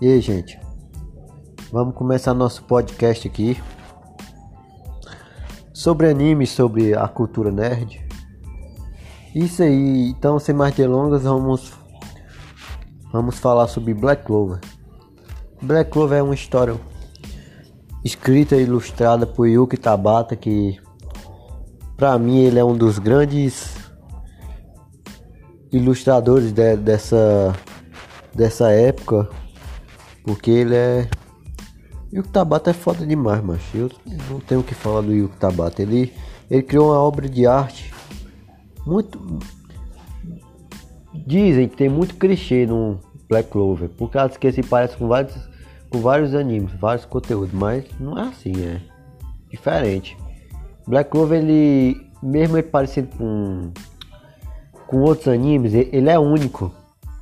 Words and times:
E 0.00 0.08
aí, 0.08 0.18
gente? 0.22 0.58
Vamos 1.70 1.94
começar 1.94 2.32
nosso 2.32 2.64
podcast 2.64 3.28
aqui 3.28 3.62
sobre 5.74 6.08
anime, 6.08 6.46
sobre 6.46 6.94
a 6.94 7.06
cultura 7.06 7.52
nerd. 7.52 8.02
Isso 9.34 9.62
aí, 9.62 10.08
então 10.08 10.38
sem 10.38 10.54
mais 10.54 10.74
delongas, 10.74 11.24
vamos 11.24 11.74
vamos 13.12 13.38
falar 13.38 13.68
sobre 13.68 13.92
Black 13.92 14.24
Clover. 14.24 14.58
Black 15.60 15.90
Clover 15.90 16.20
é 16.20 16.22
uma 16.22 16.34
história 16.34 16.80
escrita 18.02 18.56
e 18.56 18.62
ilustrada 18.62 19.26
por 19.26 19.46
Yuki 19.46 19.76
Tabata 19.76 20.34
que 20.34 20.80
para 21.98 22.18
mim 22.18 22.38
ele 22.38 22.58
é 22.58 22.64
um 22.64 22.74
dos 22.74 22.98
grandes 22.98 23.76
ilustradores 25.70 26.52
de, 26.52 26.74
dessa 26.76 27.54
dessa 28.34 28.70
época, 28.70 29.28
porque 30.24 30.50
ele 30.50 30.74
é 30.74 31.08
Yuki 32.12 32.28
Tabata 32.28 32.70
é 32.70 32.74
foda 32.74 33.06
demais, 33.06 33.42
mas 33.42 33.60
eu 33.74 33.90
não 34.28 34.40
tenho 34.40 34.60
o 34.60 34.64
que 34.64 34.74
falar 34.74 35.00
do 35.00 35.12
Yuki 35.12 35.36
Tabata. 35.36 35.82
Ele 35.82 36.12
ele 36.50 36.62
criou 36.62 36.90
uma 36.90 36.98
obra 36.98 37.28
de 37.28 37.46
arte 37.46 37.92
muito 38.84 39.20
dizem 41.26 41.68
que 41.68 41.76
tem 41.76 41.88
muito 41.88 42.16
clichê 42.16 42.66
no 42.66 42.98
Black 43.28 43.50
Clover, 43.50 43.88
por 43.88 44.10
causa 44.10 44.36
que 44.36 44.50
se 44.50 44.62
parece 44.62 44.96
com 44.96 45.06
vários 45.06 45.48
com 45.88 46.00
vários 46.00 46.34
animes, 46.34 46.72
vários 46.74 47.04
conteúdos, 47.04 47.52
mas 47.52 47.84
não 47.98 48.18
é 48.18 48.28
assim, 48.28 48.52
é 48.64 48.80
diferente. 49.48 50.16
Black 50.86 51.10
Clover 51.10 51.40
ele 51.40 52.08
mesmo 52.22 52.56
ele 52.56 52.66
parecido 52.66 53.08
com 53.16 53.72
com 54.86 55.02
outros 55.02 55.28
animes, 55.28 55.72
ele 55.72 56.10
é 56.10 56.18
único 56.18 56.72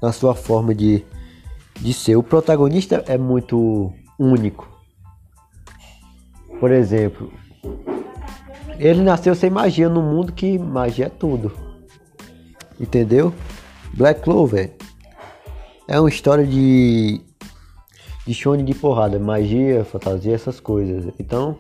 na 0.01 0.11
sua 0.11 0.35
forma 0.35 0.75
de, 0.75 1.05
de 1.81 1.93
ser. 1.93 2.17
O 2.17 2.23
protagonista 2.23 3.05
é 3.07 3.17
muito 3.17 3.93
único. 4.19 4.69
Por 6.61 6.71
exemplo, 6.73 7.33
ele 8.79 9.03
nasceu 9.03 9.35
sem 9.35 9.51
magia 9.51 9.89
no 9.89 10.03
mundo 10.03 10.33
que 10.33 10.59
magia 10.59 11.07
é 11.07 11.11
tudo. 11.11 11.53
Entendeu? 12.81 13.33
Black 13.95 14.23
Clover 14.23 14.73
é 15.87 15.99
uma 15.99 16.09
história 16.09 16.47
de 16.47 17.21
de 18.29 18.35
shonen 18.35 18.63
de 18.63 18.75
porrada, 18.75 19.19
magia, 19.19 19.87
fantasia, 19.87 20.35
essas 20.35 20.61
coisas. 20.61 21.15
Então, 21.19 21.57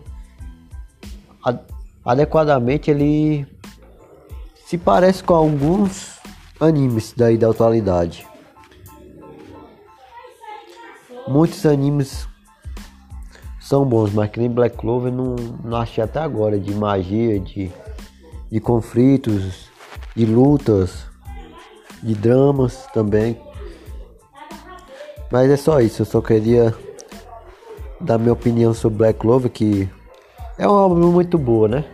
adequadamente 2.05 2.91
ele 2.91 3.47
se 4.66 4.77
parece 4.77 5.25
com 5.25 5.34
alguns 5.34 6.19
animes 6.60 7.14
daí 7.16 7.38
da 7.38 7.48
atualidade. 7.48 8.27
Muitos 11.27 11.66
animes 11.66 12.28
são 13.61 13.84
bons, 13.84 14.12
mas 14.12 14.30
que 14.30 14.41
nem 14.41 14.50
Black 14.50 14.77
Clover 14.77 15.12
não, 15.12 15.36
não 15.62 15.77
achei 15.77 16.02
até 16.02 16.20
agora 16.20 16.58
de 16.58 16.75
magia, 16.75 17.38
de, 17.38 17.70
de 18.50 18.60
conflitos, 18.60 19.69
de 20.16 20.25
lutas, 20.25 21.05
de 22.02 22.14
dramas 22.14 22.86
também. 22.94 23.38
Mas 25.30 25.50
é 25.50 25.56
só 25.56 25.80
isso, 25.80 26.02
eu 26.02 26.06
só 26.06 26.22
queria 26.22 26.75
dar 28.00 28.16
minha 28.16 28.32
opinião 28.32 28.72
sobre 28.72 28.98
Black 28.98 29.19
Clover, 29.19 29.50
que 29.50 29.88
é 30.56 30.66
uma 30.66 30.86
obra 30.86 31.06
muito 31.06 31.36
boa, 31.36 31.69
né? 31.69 31.84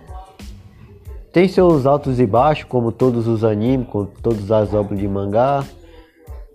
Tem 1.32 1.48
seus 1.48 1.84
altos 1.86 2.20
e 2.20 2.26
baixos, 2.26 2.64
como 2.68 2.92
todos 2.92 3.26
os 3.26 3.42
animes, 3.42 3.88
como 3.88 4.06
todas 4.06 4.52
as 4.52 4.72
obras 4.72 5.00
de 5.00 5.08
mangá, 5.08 5.64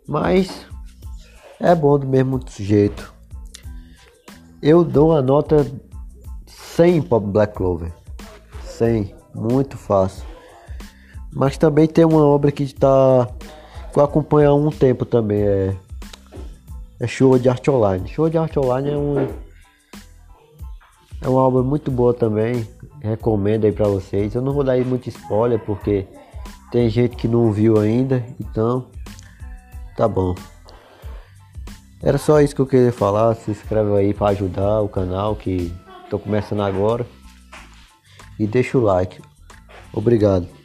mas 0.08 0.66
é 1.60 1.76
bom 1.76 1.98
do 2.00 2.08
mesmo 2.08 2.40
jeito. 2.48 3.14
Eu 4.62 4.84
dou 4.84 5.16
a 5.16 5.22
nota 5.22 5.66
100 6.48 7.04
para 7.04 7.20
Black 7.20 7.56
Clover. 7.56 7.92
100, 8.64 9.16
muito 9.36 9.78
fácil. 9.78 10.24
Mas 11.34 11.58
também 11.58 11.88
tem 11.88 12.06
uma 12.06 12.26
obra 12.26 12.52
que 12.52 12.64
está 12.64 13.28
que 13.92 13.98
eu 13.98 14.04
acompanho 14.04 14.52
há 14.52 14.54
um 14.54 14.70
tempo 14.70 15.06
também, 15.06 15.42
é 15.42 15.76
é 17.00 17.08
Show 17.08 17.40
de 17.40 17.48
Arte 17.48 17.72
Online. 17.72 18.08
Show 18.08 18.30
de 18.30 18.38
Arte 18.38 18.60
Online 18.60 18.90
é 18.92 18.98
um 18.98 19.28
é 21.22 21.28
uma 21.28 21.42
obra 21.42 21.64
muito 21.64 21.92
boa 21.92 22.14
também 22.14 22.68
recomendo 23.02 23.66
aí 23.66 23.72
para 23.72 23.88
vocês. 23.88 24.36
Eu 24.36 24.42
não 24.42 24.54
vou 24.54 24.64
dar 24.64 24.74
aí 24.74 24.84
muito 24.84 25.08
spoiler 25.10 25.60
porque 25.60 26.06
tem 26.72 26.90
gente 26.90 27.16
que 27.16 27.28
não 27.28 27.52
viu 27.52 27.80
ainda, 27.80 28.24
então 28.40 28.86
tá 29.96 30.08
bom. 30.08 30.36
Era 32.02 32.18
só 32.18 32.42
isso 32.42 32.56
que 32.56 32.62
eu 32.62 32.68
queria 32.68 32.94
falar. 32.94 33.36
Se 33.36 33.52
inscreve 33.52 33.92
aí 33.96 34.14
para 34.14 34.32
ajudar 34.32 34.82
o 34.82 34.90
canal 34.90 35.36
que 35.36 35.74
tô 36.10 36.18
começando 36.18 36.62
agora 36.62 37.06
e 38.40 38.48
deixa 38.48 38.78
o 38.78 38.82
like. 38.82 39.22
Obrigado. 39.94 40.59